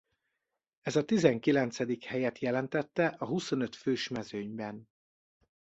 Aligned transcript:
Ez 0.81 0.95
a 0.95 1.05
tizenkilencedik 1.05 2.03
helyet 2.03 2.39
jelentette 2.39 3.07
a 3.07 3.25
huszonöt 3.27 3.75
fős 3.75 4.07
mezőnyben. 4.07 4.89